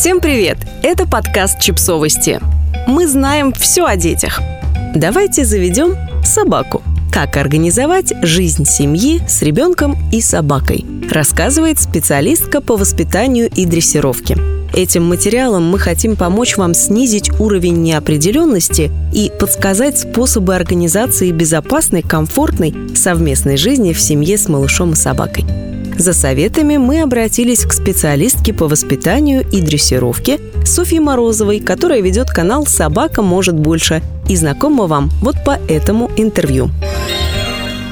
Всем 0.00 0.20
привет! 0.20 0.56
Это 0.82 1.06
подкаст 1.06 1.60
«Чипсовости». 1.60 2.40
Мы 2.86 3.06
знаем 3.06 3.52
все 3.52 3.84
о 3.84 3.96
детях. 3.96 4.40
Давайте 4.94 5.44
заведем 5.44 5.94
собаку. 6.24 6.82
Как 7.12 7.36
организовать 7.36 8.14
жизнь 8.22 8.64
семьи 8.64 9.20
с 9.28 9.42
ребенком 9.42 9.98
и 10.10 10.22
собакой, 10.22 10.86
рассказывает 11.10 11.78
специалистка 11.78 12.62
по 12.62 12.78
воспитанию 12.78 13.50
и 13.54 13.66
дрессировке. 13.66 14.38
Этим 14.72 15.04
материалом 15.04 15.68
мы 15.68 15.78
хотим 15.78 16.16
помочь 16.16 16.56
вам 16.56 16.72
снизить 16.72 17.30
уровень 17.38 17.82
неопределенности 17.82 18.90
и 19.12 19.30
подсказать 19.38 19.98
способы 19.98 20.56
организации 20.56 21.30
безопасной, 21.30 22.00
комфортной 22.00 22.74
совместной 22.96 23.58
жизни 23.58 23.92
в 23.92 24.00
семье 24.00 24.38
с 24.38 24.48
малышом 24.48 24.94
и 24.94 24.96
собакой. 24.96 25.44
За 26.00 26.14
советами 26.14 26.78
мы 26.78 27.02
обратились 27.02 27.62
к 27.66 27.74
специалистке 27.74 28.54
по 28.54 28.68
воспитанию 28.68 29.46
и 29.52 29.60
дрессировке 29.60 30.40
Софье 30.64 30.98
Морозовой, 30.98 31.60
которая 31.60 32.00
ведет 32.00 32.30
канал 32.30 32.64
«Собака 32.64 33.20
может 33.20 33.54
больше» 33.54 34.02
и 34.26 34.34
знакома 34.34 34.86
вам 34.86 35.10
вот 35.20 35.36
по 35.44 35.58
этому 35.68 36.10
интервью. 36.16 36.70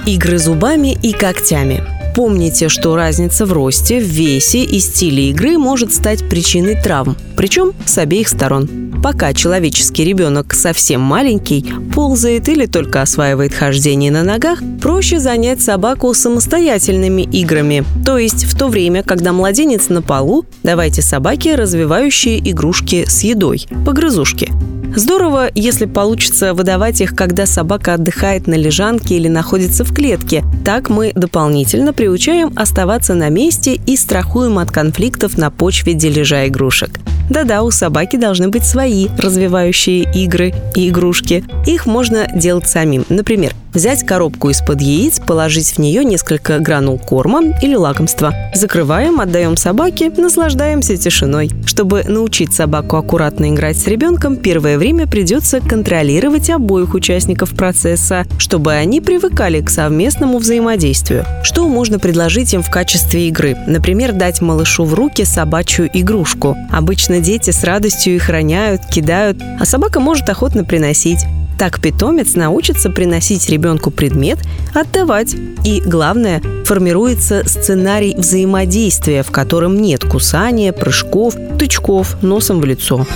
Игры 0.07 0.39
зубами 0.39 0.97
и 1.03 1.13
когтями– 1.13 1.85
Помните, 2.15 2.69
что 2.69 2.97
разница 2.97 3.47
в 3.47 3.53
росте, 3.53 4.01
в 4.01 4.05
весе 4.05 4.65
и 4.65 4.79
стиле 4.81 5.31
игры 5.31 5.59
может 5.59 5.95
стать 5.95 6.29
причиной 6.29 6.75
травм, 6.75 7.17
причем 7.37 7.73
с 7.87 7.99
обеих 7.99 8.29
сторон. 8.29 8.69
Пока 9.03 9.33
человеческий 9.33 10.05
ребенок 10.05 10.55
совсем 10.55 11.01
маленький, 11.01 11.65
ползает 11.95 12.49
или 12.49 12.67
только 12.67 13.03
осваивает 13.03 13.55
хождение 13.55 14.11
на 14.11 14.25
ногах, 14.25 14.59
проще 14.83 15.21
занять 15.21 15.63
собаку 15.63 16.13
самостоятельными 16.15 17.23
играми. 17.23 17.85
То 18.05 18.19
есть 18.19 18.45
в 18.45 18.59
то 18.59 18.67
время, 18.67 19.05
когда 19.05 19.33
младенец 19.33 19.89
на 19.89 20.03
полу, 20.03 20.45
давайте 20.65 21.03
собаке 21.03 21.55
развивающие 21.55 22.39
игрушки 22.51 23.05
с 23.07 23.23
едой, 23.23 23.67
погрызушки. 23.87 24.53
Здорово, 24.95 25.51
если 25.55 25.87
получится 25.87 26.55
выдавать 26.55 27.01
их, 27.01 27.15
когда 27.15 27.47
собака 27.47 27.95
отдыхает 27.95 28.47
на 28.47 28.55
лежанке 28.55 29.17
или 29.17 29.29
находится 29.29 29.85
в 29.85 29.95
клетке. 29.95 30.45
Так 30.65 30.89
мы 30.89 31.13
дополнительно 31.15 31.93
приучаем 31.93 32.53
оставаться 32.57 33.15
на 33.15 33.29
месте 33.29 33.75
и 33.75 33.97
страхуем 33.97 34.59
от 34.59 34.71
конфликтов 34.71 35.37
на 35.39 35.51
почве 35.51 35.95
дележа 35.95 36.49
игрушек. 36.49 37.01
Да-да, 37.29 37.63
у 37.63 37.71
собаки 37.71 38.17
должны 38.17 38.49
быть 38.49 38.65
свои 38.65 39.09
развивающие 39.19 40.03
игры 40.15 40.55
и 40.75 40.89
игрушки. 40.89 41.45
Их 41.67 41.87
можно 41.87 42.27
делать 42.35 42.69
самим. 42.69 43.05
Например, 43.09 43.53
Взять 43.75 44.05
коробку 44.05 44.49
из-под 44.51 44.81
яиц, 44.81 45.21
положить 45.21 45.75
в 45.75 45.79
нее 45.79 46.05
несколько 46.05 46.59
гранул 46.59 46.99
корма 46.99 47.43
или 47.63 47.75
лакомства. 47.75 48.35
Закрываем, 48.55 49.21
отдаем 49.21 49.57
собаке, 49.57 50.11
наслаждаемся 50.11 50.97
тишиной. 50.97 51.51
Чтобы 51.67 52.03
научить 52.03 52.55
собаку 52.55 52.97
аккуратно 52.97 53.51
играть 53.51 53.79
с 53.79 53.87
ребенком, 53.87 54.37
первое 54.37 54.79
время 54.79 55.07
придется 55.07 55.61
контролировать 55.61 56.49
обоих 56.49 56.95
участников 56.95 57.51
процесса, 57.51 58.25
чтобы 58.39 58.73
они 58.73 59.01
привыкали 59.01 59.61
к 59.61 59.69
совместному 59.69 60.39
взаимодействию. 60.39 61.25
Что 61.43 61.69
можно 61.69 61.99
предложить 61.99 62.55
им 62.55 62.63
в 62.63 62.71
качестве 62.71 63.29
игры? 63.29 63.55
Например, 63.67 64.13
дать 64.13 64.41
малышу 64.41 64.85
в 64.85 64.95
руки 64.95 65.25
собачью 65.25 65.91
игрушку. 65.93 66.57
Обычно 66.73 67.18
дети 67.21 67.51
с 67.51 67.65
радостью 67.65 68.15
их 68.15 68.29
роняют, 68.29 68.87
кидают, 68.87 69.39
а 69.61 69.65
собака 69.65 70.01
может 70.01 70.29
охотно 70.29 70.65
приносить. 70.65 71.25
Так 71.59 71.81
питомец 71.81 72.35
научится 72.35 72.89
приносить 72.89 73.49
ребенку 73.49 73.91
предмет, 73.91 74.39
отдавать. 74.75 75.35
И, 75.65 75.81
главное, 75.85 76.41
формируется 76.65 77.43
сценарий 77.49 78.15
взаимодействия, 78.17 79.25
в 79.25 79.33
котором 79.33 79.81
нет 79.81 80.05
кусания, 80.05 80.73
прыжков, 80.73 81.35
тычков 81.59 82.23
носом 82.23 82.61
в 82.61 82.65
лицо. 82.65 83.07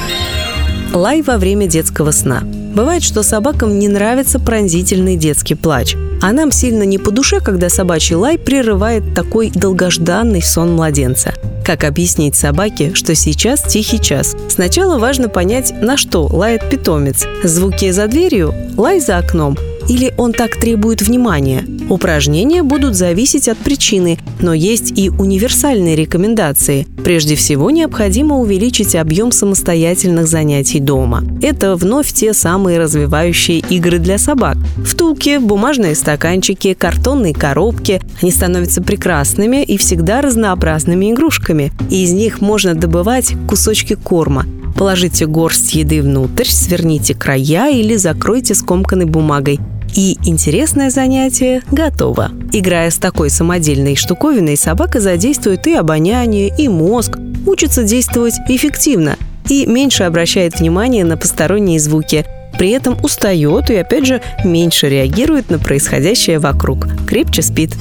Лай 0.93 1.23
во 1.23 1.39
время 1.39 1.67
детского 1.69 2.11
сна. 2.11 2.43
Бывает, 2.75 3.03
что 3.03 3.23
собакам 3.23 3.79
не 3.79 3.89
нравится 3.89 4.39
пронзительный 4.39 5.17
детский 5.17 5.55
плач. 5.55 5.95
А 6.23 6.33
нам 6.33 6.51
сильно 6.51 6.85
не 6.85 6.99
по 6.99 7.11
душе, 7.11 7.41
когда 7.41 7.69
собачий 7.69 8.17
лай 8.17 8.39
прерывает 8.39 9.15
такой 9.15 9.51
долгожданный 9.51 10.43
сон 10.43 10.75
младенца. 10.75 11.35
Как 11.65 11.85
объяснить 11.85 12.35
собаке, 12.35 12.93
что 12.95 13.15
сейчас 13.15 13.63
тихий 13.63 14.01
час? 14.01 14.35
Сначала 14.49 14.99
важно 14.99 15.29
понять, 15.29 15.73
на 15.81 15.97
что 15.97 16.27
лает 16.27 16.69
питомец. 16.71 17.27
Звуки 17.45 17.91
за 17.91 18.07
дверью, 18.07 18.55
лай 18.77 19.01
за 19.01 19.19
окном– 19.19 19.57
или 19.89 20.15
он 20.17 20.33
так 20.33 20.57
требует 20.57 21.03
внимания. 21.03 21.65
Упражнения 21.93 22.63
будут 22.63 22.95
зависеть 22.95 23.49
от 23.49 23.59
причины, 23.59 24.19
но 24.41 24.55
есть 24.55 24.99
и 24.99 25.11
универсальные 25.11 25.95
рекомендации. 25.95 26.87
Прежде 27.05 27.37
всего, 27.37 27.71
необходимо 27.71 28.39
увеличить 28.39 28.95
объем 28.95 29.31
самостоятельных 29.31 30.27
занятий 30.27 30.81
дома. 30.81 31.23
Это 31.43 31.77
вновь 31.77 32.11
те 32.11 32.33
самые 32.33 32.79
развивающие 32.79 33.59
игры 33.59 33.99
для 33.99 34.17
собак. 34.17 34.57
Втулки, 34.83 35.37
бумажные 35.37 35.95
стаканчики, 35.95 36.73
картонные 36.73 37.35
коробки. 37.35 38.01
Они 38.23 38.31
становятся 38.31 38.83
прекрасными 38.83 39.63
и 39.63 39.77
всегда 39.77 40.23
разнообразными 40.23 41.13
игрушками. 41.13 41.73
И 41.91 42.05
из 42.05 42.13
них 42.13 42.41
можно 42.41 42.75
добывать 42.75 43.35
кусочки 43.47 43.97
корма. 43.97 44.47
Положите 44.79 45.27
горсть 45.27 45.75
еды 45.75 46.01
внутрь, 46.01 46.47
сверните 46.47 47.15
края 47.15 47.71
или 47.71 47.97
закройте 47.97 48.55
скомканной 48.55 49.05
бумагой. 49.05 49.61
И 49.95 50.19
интересное 50.25 50.89
занятие 50.91 51.63
готово. 51.71 52.31
Играя 52.53 52.91
с 52.91 52.97
такой 52.97 53.29
самодельной 53.29 53.95
штуковиной, 53.95 54.57
собака 54.57 55.01
задействует 55.01 55.67
и 55.67 55.75
обоняние, 55.75 56.53
и 56.57 56.69
мозг, 56.69 57.19
учится 57.47 57.83
действовать 57.83 58.35
эффективно 58.49 59.17
и 59.49 59.67
меньше 59.67 60.05
обращает 60.05 60.61
внимание 60.61 61.05
на 61.05 61.17
посторонние 61.17 61.79
звуки. 61.79 62.25
При 62.59 62.71
этом 62.71 62.97
устает 63.03 63.71
и, 63.71 63.77
опять 63.77 64.07
же, 64.07 64.23
меньше 64.45 64.89
реагирует 64.89 65.51
на 65.51 65.59
происходящее 65.59 66.39
вокруг. 66.39 66.87
Крепче 67.07 67.43
спит. 67.43 67.77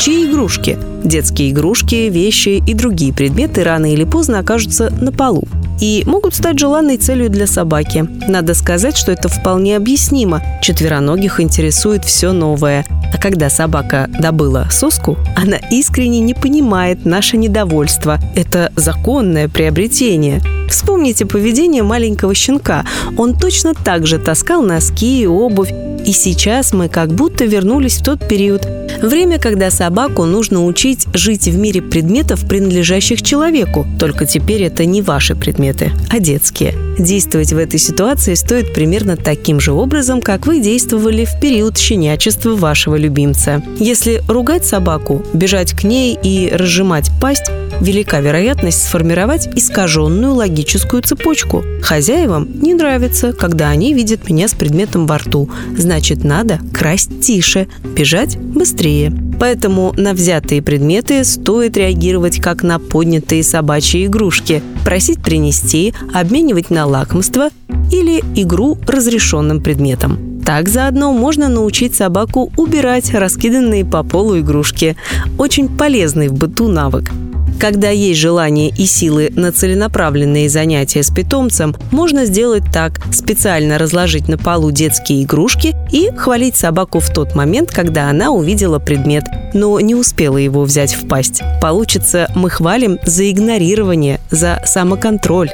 Чьи 0.00 0.26
игрушки? 0.26 0.78
Детские 1.04 1.50
игрушки, 1.50 2.08
вещи 2.08 2.62
и 2.66 2.74
другие 2.74 3.12
предметы 3.12 3.62
рано 3.62 3.92
или 3.92 4.04
поздно 4.04 4.38
окажутся 4.38 4.90
на 4.90 5.12
полу 5.12 5.46
и 5.80 6.02
могут 6.06 6.34
стать 6.34 6.58
желанной 6.58 6.96
целью 6.96 7.30
для 7.30 7.46
собаки. 7.46 8.06
Надо 8.28 8.54
сказать, 8.54 8.96
что 8.96 9.12
это 9.12 9.28
вполне 9.28 9.76
объяснимо. 9.76 10.42
Четвероногих 10.62 11.40
интересует 11.40 12.04
все 12.04 12.32
новое. 12.32 12.84
А 13.12 13.18
когда 13.18 13.50
собака 13.50 14.08
добыла 14.20 14.68
соску, 14.70 15.16
она 15.36 15.56
искренне 15.70 16.20
не 16.20 16.34
понимает 16.34 17.04
наше 17.04 17.36
недовольство. 17.36 18.18
Это 18.34 18.72
законное 18.76 19.48
приобретение. 19.48 20.42
Вспомните 20.68 21.26
поведение 21.26 21.82
маленького 21.82 22.34
щенка. 22.34 22.84
Он 23.16 23.38
точно 23.38 23.74
так 23.74 24.06
же 24.06 24.18
таскал 24.18 24.62
носки 24.62 25.22
и 25.22 25.26
обувь. 25.26 25.72
И 26.04 26.12
сейчас 26.12 26.72
мы 26.72 26.88
как 26.88 27.12
будто 27.12 27.44
вернулись 27.44 27.98
в 27.98 28.04
тот 28.04 28.28
период, 28.28 28.66
Время, 29.02 29.38
когда 29.38 29.70
собаку 29.70 30.24
нужно 30.24 30.64
учить 30.64 31.06
жить 31.12 31.46
в 31.46 31.58
мире 31.58 31.82
предметов, 31.82 32.46
принадлежащих 32.48 33.22
человеку. 33.22 33.86
Только 33.98 34.26
теперь 34.26 34.62
это 34.62 34.84
не 34.84 35.02
ваши 35.02 35.34
предметы, 35.34 35.92
а 36.10 36.18
детские. 36.18 36.74
Действовать 36.98 37.52
в 37.52 37.58
этой 37.58 37.78
ситуации 37.78 38.34
стоит 38.34 38.72
примерно 38.72 39.16
таким 39.16 39.60
же 39.60 39.72
образом, 39.72 40.20
как 40.20 40.46
вы 40.46 40.60
действовали 40.60 41.24
в 41.24 41.40
период 41.40 41.76
щенячества 41.76 42.54
вашего 42.54 42.96
любимца. 42.96 43.62
Если 43.78 44.22
ругать 44.28 44.64
собаку, 44.64 45.22
бежать 45.34 45.72
к 45.72 45.84
ней 45.84 46.16
и 46.22 46.50
разжимать 46.52 47.10
пасть, 47.20 47.50
велика 47.80 48.20
вероятность 48.20 48.84
сформировать 48.84 49.48
искаженную 49.56 50.34
логическую 50.34 51.02
цепочку. 51.02 51.64
Хозяевам 51.82 52.48
не 52.60 52.74
нравится, 52.74 53.32
когда 53.32 53.68
они 53.68 53.92
видят 53.94 54.28
меня 54.28 54.48
с 54.48 54.54
предметом 54.54 55.06
во 55.06 55.18
рту. 55.18 55.50
Значит, 55.76 56.24
надо 56.24 56.60
красть 56.72 57.20
тише, 57.20 57.66
бежать 57.96 58.36
быстрее. 58.74 59.12
Поэтому 59.38 59.92
на 59.96 60.12
взятые 60.12 60.62
предметы 60.62 61.24
стоит 61.24 61.76
реагировать 61.76 62.40
как 62.40 62.62
на 62.62 62.78
поднятые 62.78 63.42
собачьи 63.42 64.06
игрушки, 64.06 64.62
просить 64.84 65.22
принести, 65.22 65.94
обменивать 66.12 66.70
на 66.70 66.86
лакомство 66.86 67.50
или 67.90 68.22
игру 68.34 68.78
разрешенным 68.86 69.60
предметом. 69.60 70.40
Так 70.44 70.68
заодно 70.68 71.12
можно 71.12 71.48
научить 71.48 71.94
собаку 71.94 72.52
убирать 72.56 73.14
раскиданные 73.14 73.84
по 73.84 74.02
полу 74.02 74.38
игрушки. 74.38 74.96
Очень 75.38 75.68
полезный 75.68 76.28
в 76.28 76.34
быту 76.34 76.68
навык. 76.68 77.10
Когда 77.58 77.88
есть 77.90 78.20
желание 78.20 78.68
и 78.68 78.84
силы 78.84 79.32
на 79.34 79.52
целенаправленные 79.52 80.48
занятия 80.48 81.02
с 81.02 81.10
питомцем, 81.10 81.74
можно 81.92 82.26
сделать 82.26 82.64
так– 82.72 83.00
специально 83.12 83.78
разложить 83.78 84.28
на 84.28 84.36
полу 84.36 84.70
детские 84.70 85.22
игрушки 85.22 85.73
и 85.90 86.10
хвалить 86.10 86.56
собаку 86.56 87.00
в 87.00 87.10
тот 87.12 87.34
момент, 87.34 87.70
когда 87.70 88.08
она 88.08 88.30
увидела 88.30 88.78
предмет, 88.78 89.24
но 89.52 89.78
не 89.80 89.94
успела 89.94 90.36
его 90.36 90.62
взять 90.62 90.94
в 90.94 91.08
пасть. 91.08 91.42
Получится, 91.60 92.30
мы 92.34 92.50
хвалим 92.50 92.98
за 93.04 93.30
игнорирование, 93.30 94.20
за 94.30 94.62
самоконтроль. 94.64 95.50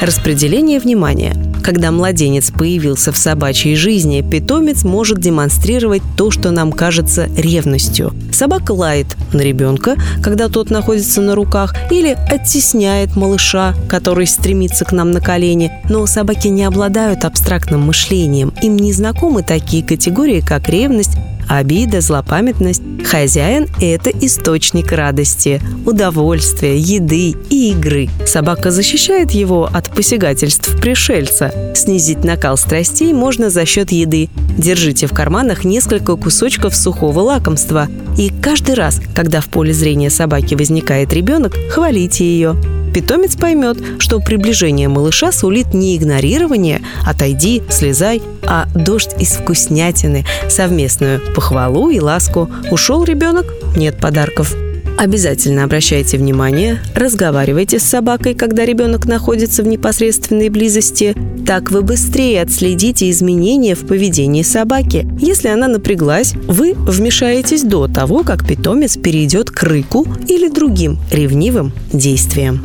Распределение 0.00 0.80
внимания– 0.80 1.34
Когда 1.64 1.90
младенец 1.90 2.50
появился 2.50 3.10
в 3.10 3.16
собачьей 3.16 3.74
жизни, 3.74 4.20
питомец 4.20 4.84
может 4.84 5.18
демонстрировать 5.18 6.02
то, 6.14 6.30
что 6.30 6.50
нам 6.50 6.70
кажется 6.70 7.30
ревностью. 7.38 8.12
Собака 8.32 8.72
лает 8.72 9.16
на 9.32 9.40
ребенка, 9.40 9.96
когда 10.22 10.48
тот 10.48 10.68
находится 10.68 11.22
на 11.22 11.34
руках, 11.34 11.74
или 11.90 12.18
оттесняет 12.28 13.16
малыша, 13.16 13.74
который 13.88 14.26
стремится 14.26 14.84
к 14.84 14.92
нам 14.92 15.10
на 15.10 15.22
колени. 15.22 15.72
Но 15.88 16.04
собаки 16.04 16.48
не 16.48 16.64
обладают 16.64 17.24
абстрактным 17.24 17.80
мышлением. 17.80 18.52
Им 18.60 18.76
не 18.76 18.92
знакомы 18.92 19.42
такие 19.42 19.82
категории, 19.82 20.42
как 20.46 20.68
ревность, 20.68 21.16
Обида, 21.48 22.00
злопамятность. 22.00 22.82
Хозяин– 23.04 23.68
это 23.80 24.10
источник 24.10 24.92
радости, 24.92 25.60
удовольствия, 25.86 26.78
еды 26.78 27.34
и 27.50 27.70
игры. 27.72 28.08
Собака 28.26 28.70
защищает 28.70 29.30
его 29.32 29.68
от 29.72 29.90
посягательств 29.90 30.80
пришельца. 30.80 31.52
Снизить 31.74 32.24
накал 32.24 32.56
страстей 32.56 33.12
можно 33.12 33.50
за 33.50 33.66
счет 33.66 33.92
еды. 33.92 34.28
Держите 34.56 35.06
в 35.06 35.12
карманах 35.12 35.64
несколько 35.64 36.16
кусочков 36.16 36.74
сухого 36.74 37.20
лакомства. 37.20 37.88
И 38.16 38.30
каждый 38.42 38.74
раз, 38.74 39.00
когда 39.14 39.40
в 39.40 39.46
поле 39.46 39.72
зрения 39.72 40.10
собаки 40.10 40.54
возникает 40.54 41.12
ребенок, 41.12 41.54
хвалите 41.70 42.24
ее 42.24 42.56
питомец 42.94 43.34
поймет, 43.34 43.76
что 43.98 44.20
приближение 44.20 44.88
малыша 44.88 45.32
сулит 45.32 45.74
не 45.74 45.96
игнорирование 45.96 46.80
«отойди, 47.04 47.62
слезай», 47.68 48.22
а 48.46 48.68
дождь 48.74 49.10
из 49.18 49.32
вкуснятины, 49.32 50.24
совместную 50.48 51.20
похвалу 51.34 51.90
и 51.90 51.98
ласку. 51.98 52.48
Ушел 52.70 53.04
ребенок– 53.04 53.46
нет 53.76 53.98
подарков. 53.98 54.54
Обязательно 54.96 55.64
обращайте 55.64 56.16
внимание, 56.16 56.80
разговаривайте 56.94 57.80
с 57.80 57.82
собакой, 57.82 58.34
когда 58.34 58.64
ребенок 58.64 59.06
находится 59.06 59.64
в 59.64 59.66
непосредственной 59.66 60.48
близости. 60.48 61.16
Так 61.46 61.70
вы 61.70 61.82
быстрее 61.82 62.40
отследите 62.40 63.10
изменения 63.10 63.74
в 63.74 63.86
поведении 63.86 64.42
собаки. 64.42 65.06
Если 65.18 65.48
она 65.48 65.68
напряглась, 65.68 66.32
вы 66.32 66.72
вмешаетесь 66.74 67.62
до 67.62 67.86
того, 67.86 68.22
как 68.22 68.46
питомец 68.46 68.96
перейдет 68.96 69.50
к 69.50 69.62
рыку 69.62 70.06
или 70.26 70.48
другим 70.48 70.98
ревнивым 71.10 71.72
действиям. 71.92 72.64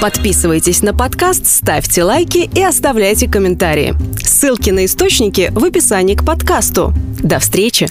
Подписывайтесь 0.00 0.82
на 0.82 0.94
подкаст, 0.94 1.46
ставьте 1.46 2.04
лайки 2.04 2.48
и 2.54 2.62
оставляйте 2.62 3.28
комментарии. 3.28 3.96
Ссылки 4.22 4.70
на 4.70 4.84
источники 4.84 5.50
в 5.50 5.64
описании 5.64 6.14
к 6.14 6.24
подкасту. 6.24 6.94
До 7.20 7.40
встречи! 7.40 7.88